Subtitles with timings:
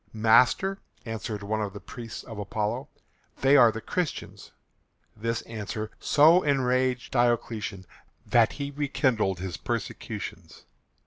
[0.13, 2.89] "Master," answered one of the priests of Apollo,
[3.41, 4.49] "they are the Christians."
[5.15, 7.85] This answer so enraged Diocletian
[8.25, 10.63] that he rekindled his persecutions.